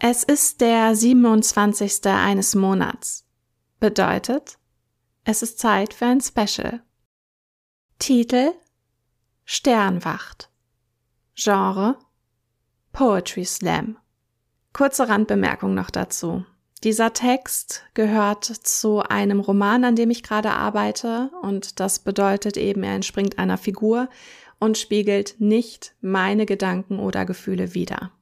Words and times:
Es 0.00 0.22
ist 0.22 0.60
der 0.60 0.94
27. 0.94 2.06
eines 2.06 2.54
Monats. 2.54 3.26
Bedeutet, 3.80 4.56
es 5.24 5.42
ist 5.42 5.58
Zeit 5.58 5.92
für 5.92 6.06
ein 6.06 6.20
Special. 6.20 6.84
Titel 7.98 8.52
Sternwacht. 9.44 10.50
Genre 11.34 11.98
Poetry 12.92 13.44
Slam. 13.44 13.98
Kurze 14.72 15.08
Randbemerkung 15.08 15.74
noch 15.74 15.90
dazu. 15.90 16.44
Dieser 16.84 17.12
Text 17.12 17.82
gehört 17.94 18.44
zu 18.44 19.00
einem 19.00 19.40
Roman, 19.40 19.82
an 19.82 19.96
dem 19.96 20.10
ich 20.10 20.22
gerade 20.22 20.52
arbeite, 20.52 21.32
und 21.42 21.80
das 21.80 21.98
bedeutet 21.98 22.56
eben, 22.56 22.84
er 22.84 22.94
entspringt 22.94 23.40
einer 23.40 23.58
Figur 23.58 24.08
und 24.60 24.78
spiegelt 24.78 25.40
nicht 25.40 25.96
meine 26.00 26.46
Gedanken 26.46 27.00
oder 27.00 27.26
Gefühle 27.26 27.74
wider. 27.74 28.12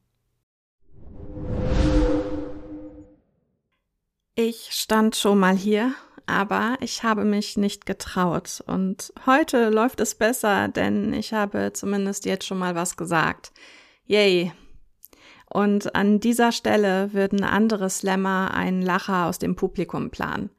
Ich 4.39 4.69
stand 4.71 5.17
schon 5.17 5.39
mal 5.39 5.57
hier, 5.57 5.95
aber 6.27 6.77
ich 6.81 7.03
habe 7.03 7.25
mich 7.25 7.57
nicht 7.57 7.87
getraut. 7.87 8.63
Und 8.67 9.11
heute 9.25 9.71
läuft 9.71 9.99
es 10.01 10.15
besser, 10.15 10.69
denn 10.69 11.15
ich 11.15 11.33
habe 11.33 11.73
zumindest 11.73 12.27
jetzt 12.27 12.45
schon 12.45 12.59
mal 12.59 12.75
was 12.75 12.99
gesagt. 12.99 13.51
Yay. 14.05 14.53
Und 15.49 15.95
an 15.95 16.21
dieser 16.21 16.53
Stelle 16.53 17.15
würden 17.15 17.45
andere 17.45 17.89
Slammer 17.89 18.53
einen 18.53 18.83
Lacher 18.83 19.25
aus 19.25 19.39
dem 19.39 19.57
Publikum 19.57 20.11
planen. 20.11 20.51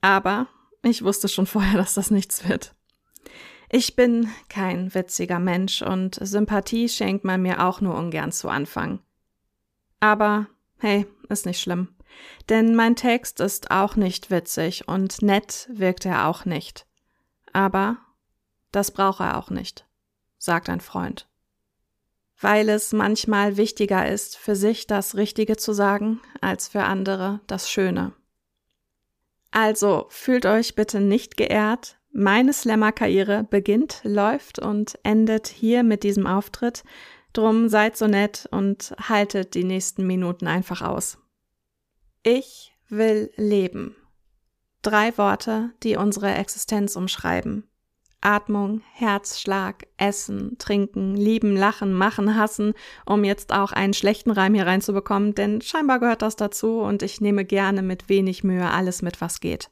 Aber 0.00 0.46
ich 0.84 1.02
wusste 1.02 1.26
schon 1.26 1.46
vorher, 1.48 1.76
dass 1.76 1.94
das 1.94 2.12
nichts 2.12 2.48
wird. 2.48 2.76
Ich 3.70 3.96
bin 3.96 4.28
kein 4.48 4.94
witziger 4.94 5.40
Mensch 5.40 5.82
und 5.82 6.16
Sympathie 6.20 6.88
schenkt 6.88 7.24
man 7.24 7.42
mir 7.42 7.64
auch 7.66 7.80
nur 7.80 7.96
ungern 7.96 8.30
zu 8.30 8.48
Anfang. 8.48 9.00
Aber 9.98 10.46
hey, 10.78 11.06
ist 11.28 11.44
nicht 11.44 11.60
schlimm. 11.60 11.93
Denn 12.48 12.74
mein 12.74 12.96
Text 12.96 13.40
ist 13.40 13.70
auch 13.70 13.96
nicht 13.96 14.30
witzig 14.30 14.88
und 14.88 15.22
nett 15.22 15.68
wirkt 15.72 16.04
er 16.04 16.28
auch 16.28 16.44
nicht. 16.44 16.86
Aber 17.52 17.98
das 18.72 18.90
braucht 18.90 19.20
er 19.20 19.38
auch 19.38 19.50
nicht, 19.50 19.86
sagt 20.38 20.68
ein 20.68 20.80
Freund. 20.80 21.28
Weil 22.40 22.68
es 22.68 22.92
manchmal 22.92 23.56
wichtiger 23.56 24.08
ist, 24.08 24.36
für 24.36 24.56
sich 24.56 24.86
das 24.86 25.14
Richtige 25.14 25.56
zu 25.56 25.72
sagen, 25.72 26.20
als 26.40 26.68
für 26.68 26.82
andere 26.82 27.40
das 27.46 27.70
Schöne. 27.70 28.12
Also 29.50 30.06
fühlt 30.08 30.46
euch 30.46 30.74
bitte 30.74 31.00
nicht 31.00 31.36
geehrt. 31.36 31.96
Meine 32.12 32.52
Slammer-Karriere 32.52 33.44
beginnt, 33.44 34.00
läuft 34.02 34.58
und 34.58 34.98
endet 35.04 35.46
hier 35.46 35.84
mit 35.84 36.02
diesem 36.02 36.26
Auftritt. 36.26 36.82
Drum 37.32 37.68
seid 37.68 37.96
so 37.96 38.08
nett 38.08 38.48
und 38.50 38.94
haltet 39.00 39.54
die 39.54 39.64
nächsten 39.64 40.06
Minuten 40.06 40.48
einfach 40.48 40.82
aus. 40.82 41.18
Ich 42.26 42.72
will 42.88 43.30
leben. 43.36 43.96
Drei 44.80 45.16
Worte, 45.18 45.74
die 45.82 45.96
unsere 45.96 46.32
Existenz 46.32 46.96
umschreiben. 46.96 47.68
Atmung, 48.22 48.80
Herzschlag, 48.94 49.86
Essen, 49.98 50.56
Trinken, 50.56 51.14
Lieben, 51.14 51.54
Lachen, 51.54 51.92
Machen, 51.92 52.34
Hassen, 52.34 52.72
um 53.04 53.24
jetzt 53.24 53.52
auch 53.52 53.72
einen 53.72 53.92
schlechten 53.92 54.30
Reim 54.30 54.54
hier 54.54 54.66
reinzubekommen, 54.66 55.34
denn 55.34 55.60
scheinbar 55.60 56.00
gehört 56.00 56.22
das 56.22 56.34
dazu 56.34 56.80
und 56.80 57.02
ich 57.02 57.20
nehme 57.20 57.44
gerne 57.44 57.82
mit 57.82 58.08
wenig 58.08 58.42
Mühe 58.42 58.70
alles 58.70 59.02
mit, 59.02 59.20
was 59.20 59.40
geht. 59.40 59.68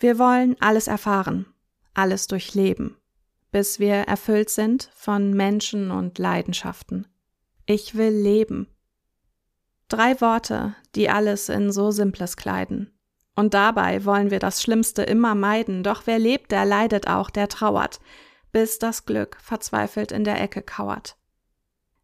Wir 0.00 0.18
wollen 0.18 0.56
alles 0.58 0.88
erfahren, 0.88 1.46
alles 1.94 2.26
durchleben, 2.26 2.96
bis 3.52 3.78
wir 3.78 3.94
erfüllt 3.94 4.50
sind 4.50 4.90
von 4.96 5.34
Menschen 5.34 5.92
und 5.92 6.18
Leidenschaften. 6.18 7.06
Ich 7.64 7.94
will 7.94 8.12
leben. 8.12 8.66
Drei 9.88 10.20
Worte, 10.20 10.74
die 10.94 11.08
alles 11.08 11.48
in 11.48 11.70
so 11.70 11.90
Simples 11.90 12.36
kleiden. 12.36 12.92
Und 13.36 13.54
dabei 13.54 14.04
wollen 14.04 14.30
wir 14.30 14.38
das 14.38 14.62
Schlimmste 14.62 15.02
immer 15.02 15.34
meiden, 15.34 15.82
doch 15.82 16.02
wer 16.06 16.18
lebt, 16.18 16.50
der 16.50 16.64
leidet 16.64 17.06
auch, 17.06 17.30
der 17.30 17.48
trauert, 17.48 18.00
bis 18.50 18.78
das 18.78 19.04
Glück 19.04 19.36
verzweifelt 19.40 20.10
in 20.10 20.24
der 20.24 20.40
Ecke 20.40 20.62
kauert. 20.62 21.16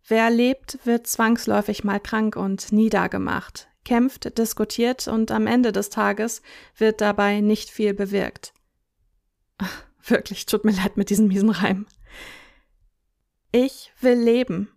Wer 0.06 0.30
lebt, 0.30 0.78
wird 0.84 1.06
zwangsläufig 1.06 1.84
mal 1.84 2.00
krank 2.00 2.36
und 2.36 2.72
niedergemacht, 2.72 3.68
kämpft, 3.84 4.36
diskutiert 4.36 5.08
und 5.08 5.30
am 5.30 5.46
Ende 5.46 5.72
des 5.72 5.90
Tages 5.90 6.42
wird 6.76 7.00
dabei 7.00 7.40
nicht 7.40 7.70
viel 7.70 7.94
bewirkt. 7.94 8.52
Wirklich, 10.06 10.46
tut 10.46 10.64
mir 10.64 10.72
leid 10.72 10.96
mit 10.96 11.10
diesem 11.10 11.28
miesen 11.28 11.50
Reim. 11.50 11.86
Ich 13.52 13.92
will 14.00 14.18
leben, 14.18 14.68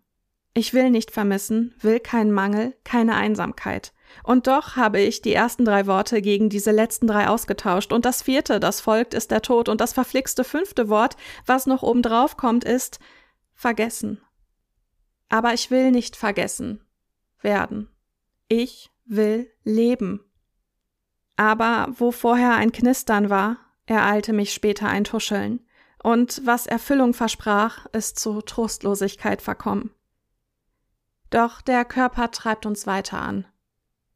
ich 0.56 0.74
will 0.74 0.90
nicht 0.90 1.12
vermissen, 1.12 1.76
will 1.82 2.00
keinen 2.00 2.32
Mangel, 2.32 2.74
keine 2.86 3.16
Einsamkeit. 3.16 3.94
Und 4.24 4.48
doch 4.48 4.78
habe 4.78 5.02
ich 5.02 5.22
die 5.22 5.34
ersten 5.34 5.66
drei 5.66 5.86
Worte 5.86 6.22
gegen 6.22 6.50
diese 6.50 6.72
letzten 6.72 7.08
drei 7.08 7.28
ausgetauscht. 7.28 7.92
Und 7.92 8.06
das 8.06 8.22
vierte, 8.22 8.62
das 8.62 8.80
folgt, 8.80 9.14
ist 9.14 9.32
der 9.32 9.42
Tod. 9.42 9.68
Und 9.68 9.82
das 9.82 9.92
verflixte 9.92 10.46
fünfte 10.46 10.88
Wort, 10.88 11.18
was 11.46 11.66
noch 11.66 11.84
obendrauf 11.84 12.38
kommt, 12.38 12.64
ist 12.64 13.00
vergessen. 13.54 14.22
Aber 15.28 15.54
ich 15.54 15.72
will 15.72 15.92
nicht 15.92 16.16
vergessen 16.16 16.82
werden. 17.42 17.90
Ich 18.48 18.90
will 19.04 19.52
leben. 19.64 20.24
Aber 21.36 21.90
wo 21.98 22.12
vorher 22.12 22.56
ein 22.56 22.72
Knistern 22.72 23.30
war, 23.30 23.58
ereilte 23.88 24.32
mich 24.32 24.54
später 24.54 24.88
ein 24.88 25.04
Tuscheln. 25.04 25.68
Und 26.02 26.42
was 26.46 26.66
Erfüllung 26.66 27.14
versprach, 27.14 27.88
ist 27.88 28.20
zu 28.20 28.42
Trostlosigkeit 28.42 29.42
verkommen. 29.42 29.95
Doch 31.35 31.59
der 31.59 31.84
Körper 31.84 32.31
treibt 32.31 32.66
uns 32.66 32.88
weiter 32.88 33.22
an. 33.22 33.46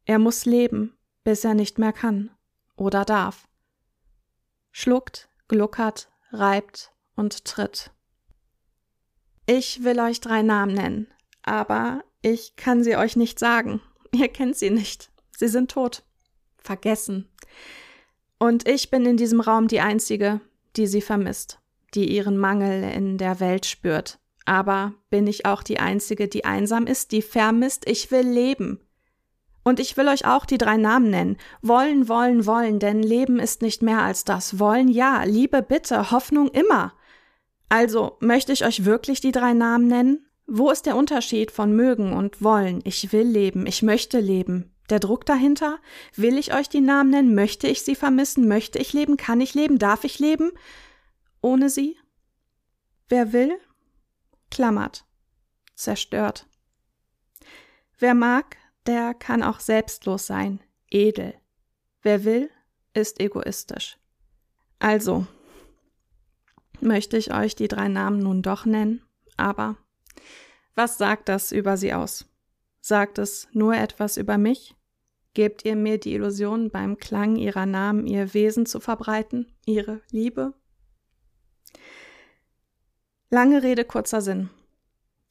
Er 0.05 0.19
muss 0.19 0.45
leben, 0.45 0.97
bis 1.25 1.43
er 1.43 1.53
nicht 1.53 1.77
mehr 1.77 1.91
kann 1.91 2.31
oder 2.77 3.03
darf. 3.03 3.45
Schluckt, 4.71 5.27
gluckert, 5.49 6.09
reibt 6.31 6.93
und 7.17 7.43
tritt. 7.43 7.91
Ich 9.45 9.83
will 9.83 9.99
euch 9.99 10.21
drei 10.21 10.43
Namen 10.43 10.73
nennen, 10.73 11.07
aber 11.43 12.05
ich 12.21 12.55
kann 12.55 12.85
sie 12.85 12.95
euch 12.95 13.17
nicht 13.17 13.37
sagen. 13.37 13.81
Ihr 14.13 14.29
kennt 14.29 14.55
sie 14.55 14.69
nicht. 14.69 15.11
Sie 15.37 15.49
sind 15.49 15.71
tot. 15.71 16.03
Vergessen. 16.55 17.27
Und 18.37 18.65
ich 18.65 18.89
bin 18.89 19.05
in 19.05 19.17
diesem 19.17 19.41
Raum 19.41 19.67
die 19.67 19.81
Einzige, 19.81 20.39
die 20.77 20.87
sie 20.87 21.01
vermisst, 21.01 21.59
die 21.95 22.15
ihren 22.15 22.37
Mangel 22.37 22.81
in 22.81 23.17
der 23.17 23.41
Welt 23.41 23.65
spürt, 23.65 24.19
aber 24.45 24.93
bin 25.09 25.27
ich 25.27 25.45
auch 25.45 25.63
die 25.63 25.79
Einzige, 25.79 26.27
die 26.27 26.45
einsam 26.45 26.87
ist, 26.87 27.11
die 27.11 27.21
vermisst? 27.21 27.87
Ich 27.87 28.11
will 28.11 28.27
leben. 28.27 28.79
Und 29.63 29.79
ich 29.79 29.97
will 29.97 30.07
euch 30.07 30.25
auch 30.25 30.45
die 30.45 30.57
drei 30.57 30.77
Namen 30.77 31.09
nennen. 31.09 31.37
Wollen, 31.61 32.07
wollen, 32.07 32.45
wollen, 32.45 32.79
denn 32.79 33.03
Leben 33.03 33.39
ist 33.39 33.61
nicht 33.61 33.81
mehr 33.81 34.01
als 34.01 34.23
das. 34.23 34.57
Wollen 34.57 34.87
ja, 34.87 35.23
Liebe 35.23 35.61
bitte, 35.61 36.11
Hoffnung 36.11 36.47
immer. 36.49 36.93
Also, 37.67 38.17
möchte 38.19 38.51
ich 38.51 38.65
euch 38.65 38.85
wirklich 38.85 39.21
die 39.21 39.31
drei 39.31 39.53
Namen 39.53 39.87
nennen? 39.87 40.25
Wo 40.47 40.71
ist 40.71 40.87
der 40.87 40.95
Unterschied 40.95 41.51
von 41.51 41.75
mögen 41.75 42.13
und 42.13 42.41
wollen? 42.41 42.81
Ich 42.83 43.13
will 43.13 43.27
leben, 43.27 43.67
ich 43.67 43.83
möchte 43.83 44.19
leben. 44.19 44.73
Der 44.89 44.99
Druck 44.99 45.25
dahinter? 45.27 45.77
Will 46.15 46.39
ich 46.39 46.55
euch 46.55 46.67
die 46.67 46.81
Namen 46.81 47.11
nennen? 47.11 47.35
Möchte 47.35 47.67
ich 47.67 47.83
sie 47.83 47.93
vermissen? 47.93 48.47
Möchte 48.47 48.79
ich 48.79 48.91
leben? 48.93 49.17
Kann 49.17 49.39
ich 49.39 49.53
leben? 49.53 49.77
Darf 49.77 50.03
ich 50.03 50.17
leben? 50.17 50.51
Ohne 51.41 51.69
sie? 51.69 51.95
Wer 53.07 53.33
will, 53.33 53.51
klammert, 54.49 55.05
zerstört. 55.75 56.47
Wer 57.97 58.13
mag, 58.13 58.57
der 58.85 59.13
kann 59.13 59.43
auch 59.43 59.59
selbstlos 59.59 60.25
sein, 60.25 60.61
edel. 60.89 61.33
Wer 62.01 62.23
will, 62.23 62.49
ist 62.93 63.19
egoistisch. 63.19 63.97
Also, 64.79 65.27
möchte 66.79 67.17
ich 67.17 67.33
euch 67.33 67.55
die 67.55 67.67
drei 67.67 67.87
Namen 67.87 68.19
nun 68.19 68.41
doch 68.41 68.65
nennen, 68.65 69.03
aber 69.37 69.77
was 70.75 70.97
sagt 70.97 71.27
das 71.27 71.51
über 71.51 71.75
sie 71.75 71.93
aus? 71.93 72.25
Sagt 72.79 73.17
es 73.17 73.49
nur 73.51 73.75
etwas 73.75 74.15
über 74.15 74.37
mich? 74.37 74.75
Gebt 75.33 75.65
ihr 75.65 75.75
mir 75.75 75.99
die 75.99 76.13
Illusion, 76.13 76.71
beim 76.71 76.97
Klang 76.97 77.35
ihrer 77.35 77.65
Namen 77.65 78.07
ihr 78.07 78.33
Wesen 78.33 78.65
zu 78.65 78.79
verbreiten, 78.79 79.53
ihre 79.65 80.01
Liebe? 80.09 80.53
Lange 83.31 83.61
Rede, 83.61 83.85
kurzer 83.85 84.21
Sinn. 84.21 84.49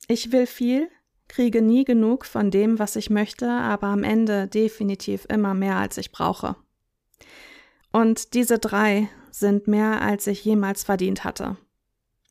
Ich 0.06 0.30
will 0.30 0.46
viel, 0.46 0.88
kriege 1.26 1.60
nie 1.62 1.84
genug 1.84 2.24
von 2.24 2.52
dem, 2.52 2.78
was 2.78 2.94
ich 2.94 3.10
möchte, 3.10 3.50
aber 3.50 3.88
am 3.88 4.04
Ende 4.04 4.46
definitiv 4.46 5.26
immer 5.28 5.52
mehr, 5.52 5.76
als 5.76 5.98
ich 5.98 6.12
brauche. 6.12 6.54
Und 7.90 8.34
diese 8.34 8.60
drei 8.60 9.08
sind 9.32 9.66
mehr, 9.66 10.00
als 10.00 10.28
ich 10.28 10.44
jemals 10.44 10.84
verdient 10.84 11.24
hatte. 11.24 11.56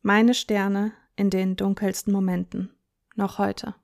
Meine 0.01 0.33
Sterne 0.33 0.93
in 1.17 1.29
den 1.29 1.57
dunkelsten 1.57 2.13
Momenten, 2.13 2.71
noch 3.15 3.37
heute. 3.37 3.75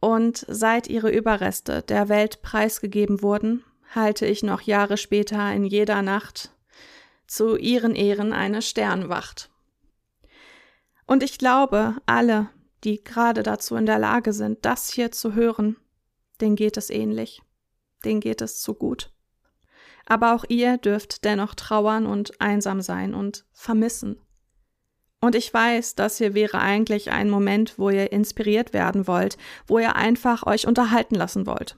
Und 0.00 0.44
seit 0.48 0.88
ihre 0.88 1.10
Überreste 1.10 1.82
der 1.82 2.08
Welt 2.08 2.42
preisgegeben 2.42 3.22
wurden, 3.22 3.62
halte 3.94 4.26
ich 4.26 4.42
noch 4.42 4.62
Jahre 4.62 4.96
später 4.96 5.52
in 5.52 5.64
jeder 5.64 6.02
Nacht 6.02 6.50
zu 7.28 7.56
ihren 7.56 7.94
Ehren 7.94 8.32
eine 8.32 8.60
Sternwacht. 8.60 9.50
Und 11.10 11.24
ich 11.24 11.38
glaube, 11.38 11.96
alle, 12.06 12.50
die 12.84 13.02
gerade 13.02 13.42
dazu 13.42 13.74
in 13.74 13.84
der 13.84 13.98
Lage 13.98 14.32
sind, 14.32 14.64
das 14.64 14.92
hier 14.92 15.10
zu 15.10 15.34
hören, 15.34 15.76
denen 16.40 16.54
geht 16.54 16.76
es 16.76 16.88
ähnlich, 16.88 17.42
denen 18.04 18.20
geht 18.20 18.40
es 18.40 18.60
zu 18.60 18.74
gut. 18.74 19.12
Aber 20.06 20.36
auch 20.36 20.44
ihr 20.46 20.78
dürft 20.78 21.24
dennoch 21.24 21.56
trauern 21.56 22.06
und 22.06 22.40
einsam 22.40 22.80
sein 22.80 23.12
und 23.12 23.44
vermissen. 23.50 24.20
Und 25.20 25.34
ich 25.34 25.52
weiß, 25.52 25.96
das 25.96 26.18
hier 26.18 26.34
wäre 26.34 26.60
eigentlich 26.60 27.10
ein 27.10 27.28
Moment, 27.28 27.76
wo 27.76 27.90
ihr 27.90 28.12
inspiriert 28.12 28.72
werden 28.72 29.08
wollt, 29.08 29.36
wo 29.66 29.80
ihr 29.80 29.96
einfach 29.96 30.46
euch 30.46 30.68
unterhalten 30.68 31.16
lassen 31.16 31.44
wollt. 31.44 31.76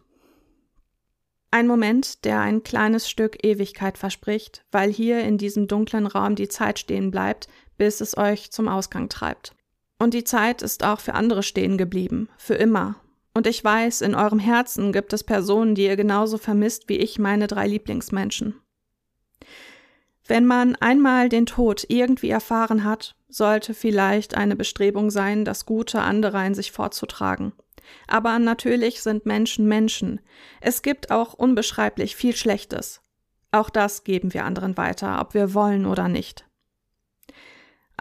Ein 1.51 1.67
Moment, 1.67 2.27
der 2.27 2.41
ein 2.41 2.63
kleines 2.63 3.09
Stück 3.09 3.43
Ewigkeit 3.43 3.97
verspricht, 3.97 4.67
weil 4.71 4.93
hier 4.93 5.25
in 5.25 5.39
diesem 5.39 5.69
dunklen 5.69 6.07
Raum 6.07 6.35
die 6.35 6.49
Zeit 6.49 6.79
stehen 6.79 7.11
bleibt, 7.11 7.49
bis 7.79 8.01
es 8.01 8.17
euch 8.17 8.51
zum 8.51 8.69
Ausgang 8.69 9.09
treibt. 9.09 9.55
Und 9.99 10.15
die 10.15 10.25
Zeit 10.25 10.63
ist 10.63 10.85
auch 10.85 11.01
für 11.01 11.15
andere 11.15 11.43
stehen 11.43 11.79
geblieben, 11.79 12.29
für 12.37 12.55
immer. 12.55 12.97
Und 13.35 13.47
ich 13.47 13.63
weiß, 13.63 14.01
in 14.01 14.15
eurem 14.15 14.39
Herzen 14.39 14.93
gibt 14.93 15.13
es 15.13 15.25
Personen, 15.25 15.75
die 15.75 15.85
ihr 15.85 15.97
genauso 15.97 16.39
vermisst 16.39 16.89
wie 16.89 16.97
ich 16.97 17.19
meine 17.19 17.47
drei 17.47 17.67
Lieblingsmenschen. 17.67 18.55
Wenn 20.27 20.47
man 20.47 20.77
einmal 20.77 21.29
den 21.29 21.47
Tod 21.47 21.85
irgendwie 21.89 22.31
erfahren 22.31 22.85
hat, 22.85 23.17
sollte 23.29 23.75
vielleicht 23.75 24.37
eine 24.37 24.57
Bestrebung 24.57 25.11
sein, 25.11 25.45
das 25.45 25.67
Gute 25.67 26.01
anderer 26.01 26.45
in 26.47 26.55
sich 26.55 26.73
fortzutragen. 26.73 27.53
Aber 28.07 28.39
natürlich 28.39 29.03
sind 29.03 29.27
Menschen 29.27 29.67
Menschen. 29.67 30.21
Es 30.61 30.83
gibt 30.83 31.11
auch 31.11 31.35
unbeschreiblich 31.35 32.15
viel 32.17 32.37
Schlechtes. 32.37 33.01
Auch 33.51 33.71
das 33.71 34.05
geben 34.05 34.33
wir 34.33 34.45
anderen 34.45 34.77
weiter, 34.77 35.21
ob 35.21 35.35
wir 35.35 35.55
wollen 35.55 35.87
oder 35.87 36.09
nicht. 36.09 36.47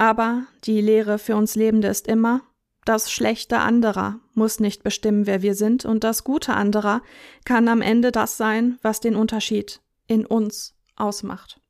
Aber 0.01 0.47
die 0.63 0.81
Lehre 0.81 1.19
für 1.19 1.35
uns 1.35 1.53
Lebende 1.53 1.87
ist 1.87 2.07
immer, 2.07 2.41
das 2.85 3.11
Schlechte 3.11 3.59
anderer 3.59 4.19
muss 4.33 4.59
nicht 4.59 4.81
bestimmen, 4.81 5.27
wer 5.27 5.43
wir 5.43 5.53
sind, 5.53 5.85
und 5.85 6.03
das 6.03 6.23
Gute 6.23 6.55
anderer 6.55 7.03
kann 7.45 7.67
am 7.67 7.83
Ende 7.83 8.11
das 8.11 8.35
sein, 8.35 8.79
was 8.81 8.99
den 8.99 9.15
Unterschied 9.15 9.79
in 10.07 10.25
uns 10.25 10.75
ausmacht. 10.95 11.61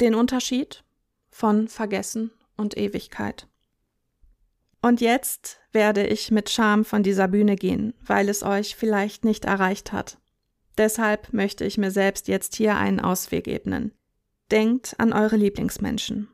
Den 0.00 0.16
Unterschied 0.16 0.82
von 1.30 1.68
Vergessen 1.68 2.32
und 2.56 2.76
Ewigkeit. 2.76 3.46
Und 4.80 5.00
jetzt 5.00 5.60
werde 5.70 6.04
ich 6.04 6.32
mit 6.32 6.50
Scham 6.50 6.84
von 6.84 7.04
dieser 7.04 7.28
Bühne 7.28 7.54
gehen, 7.54 7.94
weil 8.04 8.28
es 8.28 8.42
euch 8.42 8.74
vielleicht 8.74 9.24
nicht 9.24 9.44
erreicht 9.44 9.92
hat. 9.92 10.18
Deshalb 10.76 11.32
möchte 11.32 11.64
ich 11.64 11.78
mir 11.78 11.92
selbst 11.92 12.26
jetzt 12.26 12.56
hier 12.56 12.74
einen 12.74 12.98
Ausweg 12.98 13.46
ebnen. 13.46 13.92
Denkt 14.52 14.94
an 14.98 15.14
eure 15.14 15.36
Lieblingsmenschen. 15.36 16.28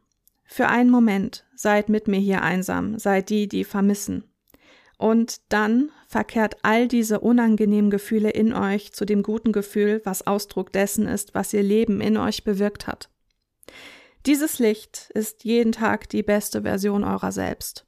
Für 0.44 0.66
einen 0.66 0.90
Moment 0.90 1.46
seid 1.54 1.88
mit 1.88 2.08
mir 2.08 2.18
hier 2.18 2.42
einsam, 2.42 2.98
seid 2.98 3.30
die, 3.30 3.46
die 3.46 3.62
vermissen. 3.62 4.24
Und 4.96 5.40
dann 5.50 5.92
verkehrt 6.08 6.56
all 6.62 6.88
diese 6.88 7.20
unangenehmen 7.20 7.92
Gefühle 7.92 8.30
in 8.30 8.52
euch 8.52 8.92
zu 8.92 9.04
dem 9.04 9.22
guten 9.22 9.52
Gefühl, 9.52 10.02
was 10.04 10.26
Ausdruck 10.26 10.72
dessen 10.72 11.06
ist, 11.06 11.36
was 11.36 11.52
ihr 11.52 11.62
Leben 11.62 12.00
in 12.00 12.16
euch 12.16 12.42
bewirkt 12.42 12.88
hat. 12.88 13.08
Dieses 14.26 14.58
Licht 14.58 15.10
ist 15.14 15.44
jeden 15.44 15.70
Tag 15.70 16.08
die 16.08 16.24
beste 16.24 16.62
Version 16.62 17.04
eurer 17.04 17.30
selbst. 17.30 17.86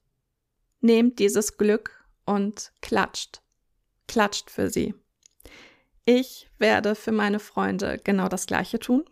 Nehmt 0.81 1.19
dieses 1.19 1.57
Glück 1.57 2.05
und 2.25 2.73
klatscht. 2.83 3.43
Klatscht 4.07 4.49
für 4.49 4.71
sie. 4.71 4.95
Ich 6.05 6.49
werde 6.59 6.95
für 6.95 7.13
meine 7.13 7.41
Freunde 7.41 8.01
genau 8.05 8.29
das 8.29 8.47
Gleiche 8.47 8.79
tun. 8.79 9.05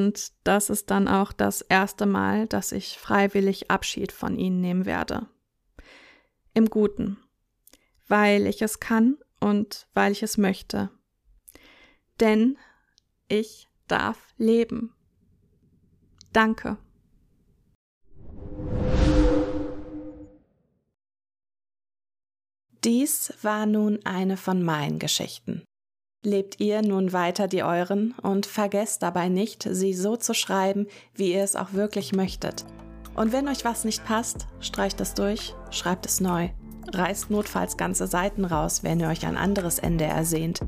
Und 0.00 0.32
das 0.44 0.70
ist 0.70 0.90
dann 0.90 1.08
auch 1.08 1.30
das 1.30 1.60
erste 1.60 2.06
Mal, 2.06 2.46
dass 2.46 2.72
ich 2.72 2.96
freiwillig 2.98 3.70
Abschied 3.70 4.12
von 4.12 4.38
ihnen 4.38 4.62
nehmen 4.62 4.86
werde. 4.86 5.26
Im 6.54 6.70
Guten, 6.70 7.18
weil 8.08 8.46
ich 8.46 8.62
es 8.62 8.80
kann 8.80 9.18
und 9.40 9.88
weil 9.92 10.12
ich 10.12 10.22
es 10.22 10.38
möchte. 10.38 10.88
Denn 12.18 12.56
ich 13.28 13.68
darf 13.88 14.32
leben. 14.38 14.94
Danke. 16.32 16.78
Dies 22.84 23.34
war 23.42 23.66
nun 23.66 24.00
eine 24.06 24.38
von 24.38 24.62
meinen 24.62 24.98
Geschichten. 24.98 25.62
Lebt 26.22 26.60
ihr 26.60 26.82
nun 26.82 27.14
weiter 27.14 27.48
die 27.48 27.62
euren 27.62 28.14
und 28.22 28.44
vergesst 28.44 29.02
dabei 29.02 29.30
nicht, 29.30 29.66
sie 29.70 29.94
so 29.94 30.16
zu 30.16 30.34
schreiben, 30.34 30.86
wie 31.14 31.32
ihr 31.32 31.42
es 31.42 31.56
auch 31.56 31.72
wirklich 31.72 32.12
möchtet. 32.12 32.66
Und 33.14 33.32
wenn 33.32 33.48
euch 33.48 33.64
was 33.64 33.86
nicht 33.86 34.04
passt, 34.04 34.46
streicht 34.60 35.00
es 35.00 35.14
durch, 35.14 35.54
schreibt 35.70 36.04
es 36.04 36.20
neu. 36.20 36.50
Reißt 36.92 37.30
notfalls 37.30 37.78
ganze 37.78 38.06
Seiten 38.06 38.44
raus, 38.44 38.82
wenn 38.82 39.00
ihr 39.00 39.08
euch 39.08 39.24
ein 39.24 39.38
anderes 39.38 39.78
Ende 39.78 40.04
ersehnt. 40.04 40.60